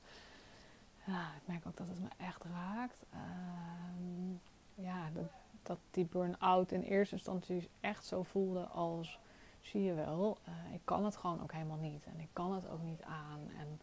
[1.05, 3.05] ja, ik merk ook dat het me echt raakt.
[3.13, 5.31] Uh, ja, dat,
[5.63, 9.19] dat die burn-out in eerste instantie echt zo voelde als,
[9.61, 12.05] zie je wel, uh, ik kan het gewoon ook helemaal niet.
[12.05, 13.39] En ik kan het ook niet aan.
[13.57, 13.81] En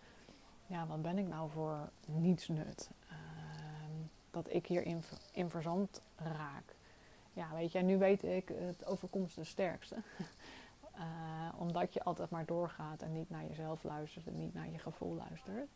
[0.66, 2.90] ja, wat ben ik nou voor niets nut?
[3.04, 3.12] Uh,
[4.30, 6.76] dat ik hierin in verzand raak.
[7.32, 9.96] Ja, weet je, nu weet ik, het overkomt de sterkste.
[10.96, 11.02] Uh,
[11.64, 15.14] omdat je altijd maar doorgaat en niet naar jezelf luistert en niet naar je gevoel
[15.14, 15.68] luistert.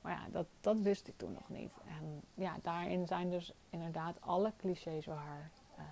[0.00, 1.72] Maar ja, dat, dat wist ik toen nog niet.
[1.86, 5.84] En ja, daarin zijn dus inderdaad alle clichés waar uh,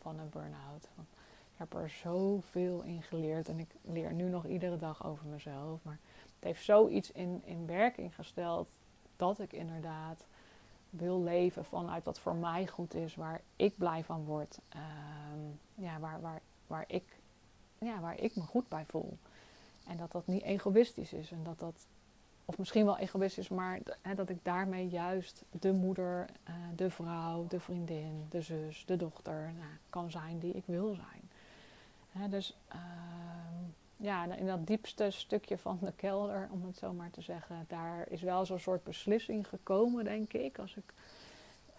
[0.00, 0.84] van een burn-out.
[0.84, 1.04] Ik
[1.58, 5.80] heb er zoveel in geleerd en ik leer nu nog iedere dag over mezelf.
[5.82, 5.98] Maar
[6.34, 8.68] het heeft zoiets in, in werking gesteld
[9.16, 10.26] dat ik inderdaad
[10.90, 14.58] wil leven vanuit wat voor mij goed is, waar ik blij van word.
[14.76, 14.82] Uh,
[15.74, 17.04] ja, waar, waar, waar, ik,
[17.78, 19.18] ja, waar ik me goed bij voel.
[19.86, 21.86] En dat dat niet egoïstisch is en dat dat
[22.48, 23.80] of misschien wel egoïstisch, maar
[24.14, 29.52] dat ik daarmee juist de moeder, uh, de vrouw, de vriendin, de zus, de dochter
[29.56, 31.27] nou, kan zijn die ik wil zijn.
[32.30, 32.80] Dus uh,
[33.96, 38.08] ja, in dat diepste stukje van de kelder, om het zo maar te zeggen, daar
[38.08, 40.58] is wel zo'n soort beslissing gekomen, denk ik.
[40.58, 40.94] Als ik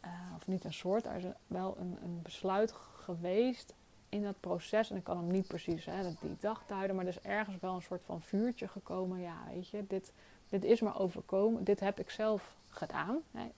[0.05, 3.73] uh, of niet een soort, er is wel een, een, besluit geweest
[4.09, 4.89] in dat proces.
[4.89, 7.75] En ik kan hem niet precies hè, die dag duiden, maar er is ergens wel
[7.75, 9.19] een soort van vuurtje gekomen.
[9.19, 10.11] Ja, weet je, dit
[10.49, 11.63] dit is me overkomen.
[11.63, 13.21] Dit heb ik zelf gedaan.
[13.31, 13.43] Hè.
[13.43, 13.51] Ik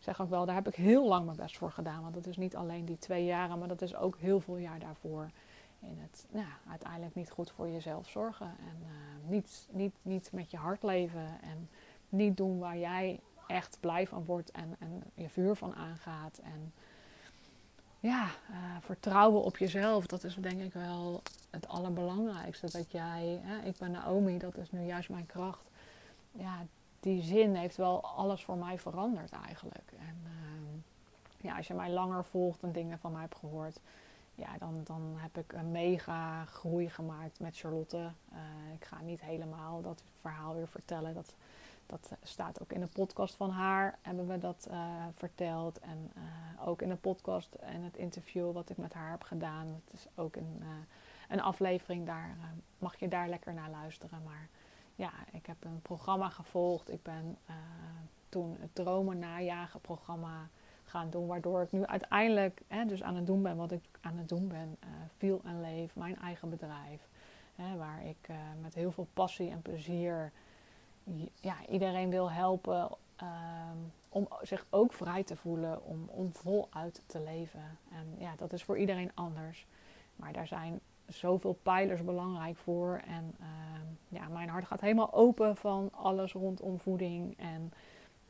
[0.00, 2.02] zeg ook wel, daar heb ik heel lang mijn best voor gedaan.
[2.02, 4.78] Want dat is niet alleen die twee jaren, maar dat is ook heel veel jaar
[4.78, 5.30] daarvoor.
[5.80, 8.46] In het nou, uiteindelijk niet goed voor jezelf zorgen.
[8.46, 11.40] En uh, niet, niet, niet met je hart leven.
[11.42, 11.68] En
[12.08, 16.40] niet doen waar jij echt blij van wordt en, en je vuur van aangaat.
[16.42, 16.72] En
[18.00, 22.70] ja, uh, vertrouwen op jezelf, dat is denk ik wel het allerbelangrijkste.
[22.70, 25.70] Dat jij, hè, ik ben Naomi, dat is nu juist mijn kracht.
[26.32, 26.66] Ja,
[27.00, 29.92] die zin heeft wel alles voor mij veranderd eigenlijk.
[29.98, 33.80] En ehm, ja, als je mij langer volgt en dingen van mij hebt gehoord,
[34.34, 37.96] ja, dan, dan heb ik een mega groei gemaakt met Charlotte.
[38.32, 38.38] Uh,
[38.74, 41.14] ik ga niet helemaal dat verhaal weer vertellen.
[41.14, 41.34] Dat,
[41.86, 45.78] dat staat ook in de podcast van haar, hebben we dat uh, verteld.
[45.78, 49.66] En uh, ook in de podcast en het interview wat ik met haar heb gedaan.
[49.66, 50.62] Het is ook een,
[51.28, 52.36] een aflevering, daar
[52.78, 54.22] mag je daar lekker naar luisteren.
[54.24, 54.48] Maar
[55.00, 56.92] ja, ik heb een programma gevolgd.
[56.92, 57.38] Ik ben
[58.28, 60.48] toen het Dromen Najagen programma
[60.84, 61.26] gaan doen.
[61.26, 64.48] Waardoor ik nu uiteindelijk hè, dus aan het doen ben wat ik aan het doen
[64.48, 64.76] ben.
[64.84, 67.08] Uh, Feel en Leef, mijn eigen bedrijf.
[67.54, 70.32] Hè, waar ik uh, met heel veel passie en plezier
[71.34, 72.88] ja, iedereen wil helpen
[73.22, 73.28] uh,
[74.08, 77.78] om zich ook vrij te voelen, om, om voluit te leven.
[77.90, 79.66] En ja, dat is voor iedereen anders.
[80.16, 80.80] Maar daar zijn
[81.12, 83.00] zoveel pijlers belangrijk voor.
[83.06, 87.72] En ehm, ja, mijn hart gaat helemaal open van alles rondom voeding en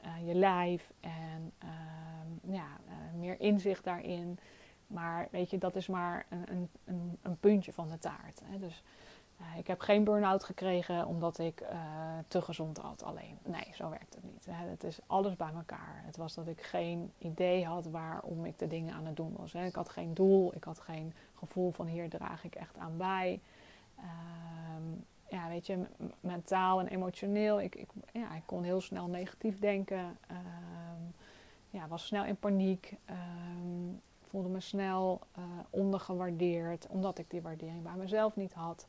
[0.05, 0.93] uh, je lijf.
[1.01, 4.39] En ehm, ja, uh, meer inzicht daarin.
[4.87, 8.43] Maar weet je, dat is maar een, een, een puntje van de taart.
[8.45, 8.59] Hè.
[8.59, 8.83] Dus
[9.41, 11.65] uh, ik heb geen burn-out gekregen omdat ik
[12.29, 13.39] te gezond had alleen.
[13.45, 14.47] Nee, zo werkt het niet.
[14.51, 16.03] Het is alles bij elkaar.
[16.05, 19.53] Het was dat ik geen idee had waarom ik de dingen aan het doen was.
[19.53, 19.65] Hè.
[19.65, 23.41] Ik had geen doel, ik had geen gevoel van hier draag ik echt aan bij.
[23.99, 25.87] Um, ja, weet je,
[26.21, 27.61] mentaal en emotioneel.
[27.61, 30.19] Ik, ik, ja, ik kon heel snel negatief denken.
[30.31, 31.15] Um,
[31.71, 32.97] ja, was snel in paniek.
[33.11, 34.01] Um,
[34.31, 38.87] voelde me snel uh, ondergewaardeerd, omdat ik die waardering bij mezelf niet had.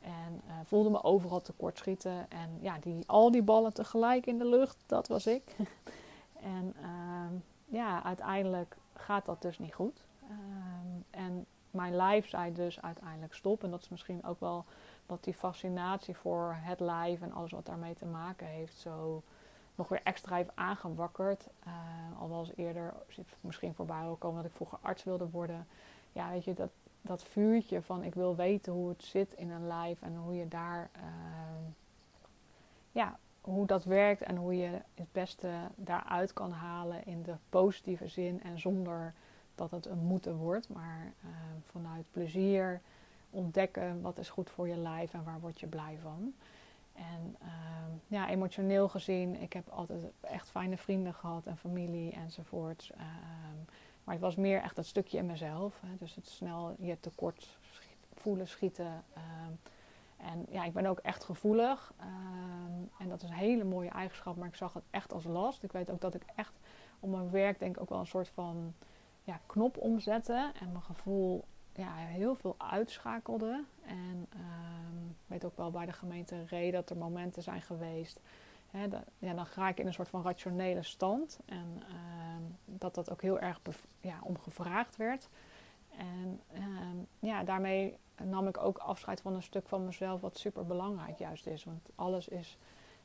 [0.00, 2.30] En uh, voelde me overal tekortschieten.
[2.30, 5.56] En ja, die, al die ballen tegelijk in de lucht, dat was ik.
[6.56, 6.74] en
[7.64, 10.06] ja, uiteindelijk gaat dat dus niet goed.
[11.10, 13.64] en mijn lijf zei dus uiteindelijk stop.
[13.64, 14.64] En dat is misschien ook wel
[15.06, 19.22] wat die fascinatie voor het lijf en alles wat daarmee te maken heeft, zo
[19.74, 21.48] nog weer extra heeft aangewakkerd.
[21.66, 22.94] Uh, al was eerder
[23.40, 25.66] misschien voorbij wil komen dat ik vroeger arts wilde worden.
[26.12, 26.70] Ja, weet je, dat,
[27.02, 30.48] dat vuurtje van ik wil weten hoe het zit in een lijf en hoe je
[30.48, 31.02] daar, uh,
[32.92, 38.08] ja, hoe dat werkt en hoe je het beste daaruit kan halen in de positieve
[38.08, 39.14] zin en zonder
[39.56, 41.30] dat het een moeten wordt, maar uh,
[41.70, 42.80] vanuit plezier
[43.30, 46.34] ontdekken wat is goed voor je lijf en waar word je blij van.
[46.92, 47.48] En uh,
[48.06, 52.90] ja, emotioneel gezien, ik heb altijd echt fijne vrienden gehad en familie enzovoort.
[52.94, 53.00] Uh,
[54.04, 55.80] maar het was meer echt dat stukje in mezelf.
[55.80, 55.96] Hè.
[55.98, 57.58] Dus het snel je tekort
[58.14, 59.04] voelen, schieten.
[59.14, 59.52] Ehm,
[60.16, 61.92] en ja, ik ben ook echt gevoelig.
[62.98, 65.62] en dat is een hele mooie eigenschap, maar ik zag het echt als last.
[65.62, 66.52] Ik weet ook dat ik echt
[67.00, 68.74] op mijn werk denk ook wel een soort van
[69.26, 70.54] ja, knop omzetten.
[70.60, 73.64] En mijn gevoel ja, heel veel uitschakelde.
[73.84, 74.40] En uh,
[75.26, 78.20] weet ook wel bij de gemeente Ree dat er momenten zijn geweest.
[78.70, 78.86] Hè,
[79.18, 81.40] ja, dan ga ik in een soort van rationele stand.
[81.44, 81.96] En uh,
[82.64, 83.60] dat dat ook heel erg
[84.00, 85.28] ja, om gevraagd werd.
[85.96, 90.66] En ehm, ja, daarmee nam ik ook afscheid van een stuk van mezelf wat super
[90.66, 91.64] belangrijk juist is.
[91.64, 92.58] Want alles is,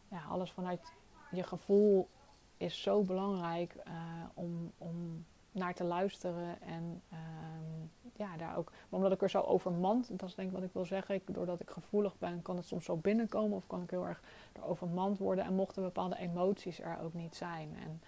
[0.07, 0.93] ja, alles vanuit
[1.31, 2.10] je gevoel
[2.57, 3.93] is zo belangrijk uh,
[4.34, 6.61] om, om naar te luisteren.
[6.61, 8.71] En um, ja, daar ook.
[8.71, 11.15] Maar omdat ik er zo overmand, dat is denk ik wat ik wil zeggen.
[11.15, 13.57] Ik, doordat ik gevoelig ben, kan het soms zo binnenkomen.
[13.57, 14.21] Of kan ik heel erg
[14.59, 15.45] overmand worden.
[15.45, 17.75] En mochten bepaalde emoties er ook niet zijn.
[17.75, 18.01] En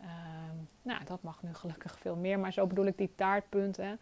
[0.00, 2.38] um, nou, dat mag nu gelukkig veel meer.
[2.38, 4.00] Maar zo bedoel ik die taartpunten.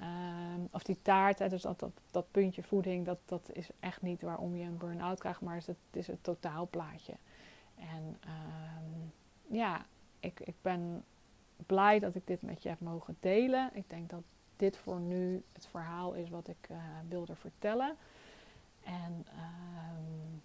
[0.00, 4.56] Um, of die taart, dus dat, dat, puntje voeding, dat, dat is echt niet waarom
[4.56, 5.40] je een burn-out krijgt.
[5.40, 7.12] Maar het, het is het totaalplaatje.
[7.74, 8.18] En
[9.46, 9.86] ja,
[10.20, 11.04] ik, ik ben
[11.66, 13.70] blij dat ik dit met je heb mogen delen.
[13.72, 14.22] Ik denk dat
[14.56, 16.76] dit voor nu het verhaal is wat ik uh,
[17.08, 17.96] wilde vertellen.
[18.84, 20.42] En um,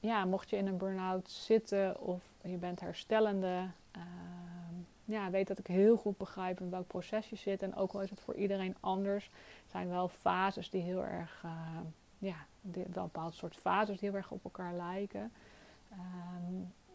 [0.00, 5.58] ja, mocht je in een burn-out zitten of je bent herstellende, um, ja, weet dat
[5.58, 7.62] ik heel goed begrijp in welk proces je zit.
[7.62, 9.30] En ook al is het voor iedereen anders,
[9.66, 11.52] zijn wel fases die heel erg, uh,
[12.18, 15.32] ja, die, wel bepaald soort fases die heel erg op elkaar lijken.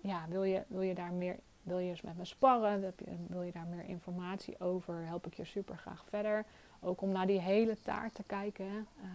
[0.01, 2.93] Ja, wil je, wil je daar meer wil je eens met me sparren?
[3.27, 5.05] Wil je daar meer informatie over?
[5.05, 6.45] Help ik je super graag verder.
[6.79, 8.65] Ook om naar die hele taart te kijken.
[8.65, 9.05] Uh,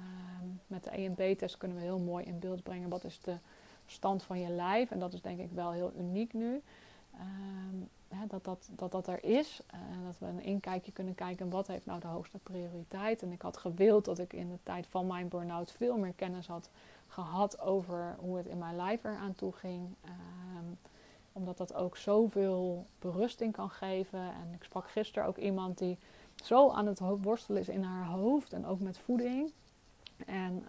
[0.66, 3.36] met de EMB-test kunnen we heel mooi in beeld brengen wat is de
[3.86, 4.90] stand van je lijf.
[4.90, 6.62] En dat is denk ik wel heel uniek nu.
[8.08, 9.60] Hè, dat, dat, dat dat er is.
[9.74, 13.22] Uh, dat we een inkijkje kunnen kijken wat heeft nou de hoogste prioriteit.
[13.22, 16.46] En ik had gewild dat ik in de tijd van mijn burn-out veel meer kennis
[16.46, 16.70] had
[17.06, 19.94] gehad over hoe het in mijn lijf eraan toe ging.
[21.36, 24.20] Omdat dat ook zoveel berusting kan geven.
[24.20, 25.98] En ik sprak gisteren ook iemand die
[26.34, 29.52] zo aan het worstelen is in haar hoofd en ook met voeding.
[30.26, 30.64] En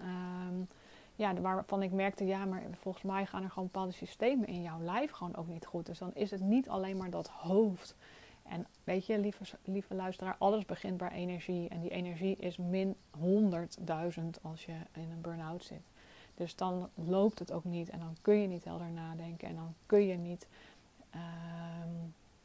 [0.50, 0.68] um,
[1.16, 4.82] ja, waarvan ik merkte, ja, maar volgens mij gaan er gewoon bepaalde systemen in jouw
[4.82, 5.86] lijf gewoon ook niet goed.
[5.86, 7.96] Dus dan is het niet alleen maar dat hoofd.
[8.44, 11.70] En weet je, lieve, lieve luisteraar, alles begint bij energie.
[11.70, 13.24] En die energie is min 100.000
[14.42, 15.82] als je in een burn-out zit.
[16.36, 19.74] Dus dan loopt het ook niet en dan kun je niet helder nadenken en dan
[19.86, 20.48] kun je niet.
[21.10, 21.90] Ehm,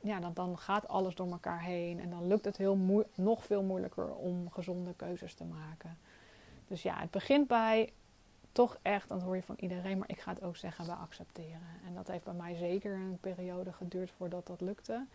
[0.00, 3.62] ja, dan, dan gaat alles door elkaar heen en dan lukt het heel nog veel
[3.62, 5.98] moeilijker om gezonde keuzes te maken.
[6.68, 7.92] Dus ja, het begint bij
[8.53, 11.81] toch echt, dat hoor je van iedereen, maar ik ga het ook zeggen bij accepteren.
[11.87, 15.07] En dat heeft bij mij zeker een periode geduurd voordat dat lukte.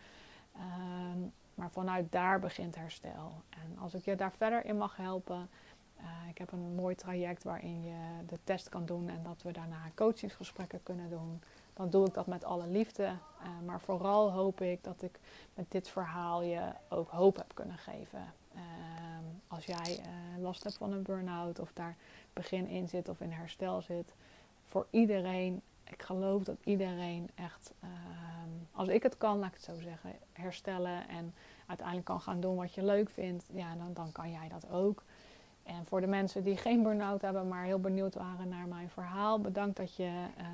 [0.55, 1.19] Ehm,
[1.55, 3.41] maar vanuit daar begint herstel.
[3.49, 5.49] En als ik je daar verder in mag helpen,
[5.99, 9.51] uh, ik heb een mooi traject waarin je de test kan doen en dat we
[9.51, 11.41] daarna coachingsgesprekken kunnen doen.
[11.73, 13.03] Dan doe ik dat met alle liefde.
[13.03, 15.19] Uh, maar vooral hoop ik dat ik
[15.53, 18.33] met dit verhaal je ook hoop heb kunnen geven.
[18.55, 18.61] Uh,
[19.47, 21.95] als jij uh, last hebt van een burn-out of daar
[22.33, 24.13] begin in zit of in herstel zit.
[24.65, 29.63] Voor iedereen, ik geloof dat iedereen echt, ehm, als ik het kan, laat ik het
[29.63, 31.33] zo zeggen, herstellen en
[31.65, 35.03] uiteindelijk kan gaan doen wat je leuk vindt, ja, dan, dan kan jij dat ook.
[35.65, 39.39] En voor de mensen die geen burn-out hebben, maar heel benieuwd waren naar mijn verhaal,
[39.39, 40.45] bedankt dat je uh,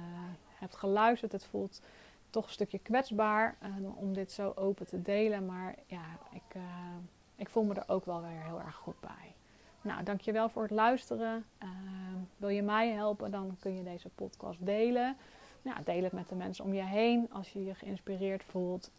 [0.59, 1.31] hebt geluisterd.
[1.31, 1.81] Het voelt
[2.29, 6.63] toch een stukje kwetsbaar uh, om dit zo open te delen, maar ja, ik, uh,
[7.35, 9.35] ik voel me er ook wel weer heel erg goed bij.
[9.81, 11.45] Nou, dankjewel voor het luisteren.
[12.37, 15.17] wil je mij helpen, dan kun je deze podcast delen.
[15.61, 17.27] Ja, deel het met de mensen om je heen.
[17.31, 18.91] Als je je geïnspireerd voelt,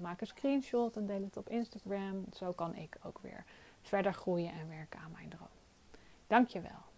[0.00, 2.24] maak een screenshot en deel het op Instagram.
[2.32, 3.44] Zo kan ik ook weer
[3.82, 5.48] verder groeien en werken aan mijn droom.
[6.26, 6.89] Dankjewel.